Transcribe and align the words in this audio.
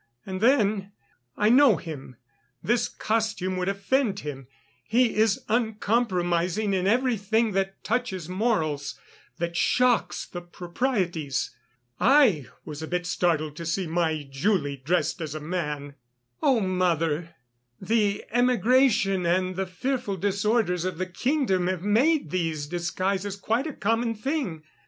And 0.25 0.41
then, 0.41 0.93
I 1.37 1.49
know 1.49 1.75
him; 1.77 2.15
this 2.63 2.87
costume 2.87 3.55
would 3.57 3.69
offend 3.69 4.21
him; 4.21 4.47
he 4.83 5.13
is 5.15 5.43
uncompromising 5.47 6.73
in 6.73 6.87
everything 6.87 7.51
that 7.51 7.83
touches 7.83 8.27
morals, 8.27 8.99
that 9.37 9.55
shocks 9.55 10.25
the 10.25 10.41
proprieties. 10.41 11.55
I 11.99 12.47
was 12.65 12.81
a 12.81 12.87
bit 12.87 13.05
startled 13.05 13.55
to 13.57 13.65
see 13.67 13.85
my 13.85 14.27
Julie 14.27 14.77
dressed 14.77 15.21
as 15.21 15.35
a 15.35 15.39
man." 15.39 15.93
"Oh! 16.41 16.59
mother, 16.61 17.35
the 17.79 18.25
emigration 18.31 19.27
and 19.27 19.55
the 19.55 19.67
fearful 19.67 20.17
disorders 20.17 20.83
of 20.83 20.97
the 20.97 21.05
kingdom 21.05 21.67
have 21.67 21.83
made 21.83 22.31
these 22.31 22.65
disguises 22.65 23.35
quite 23.35 23.67
a 23.67 23.73
common 23.73 24.15
thing. 24.15 24.63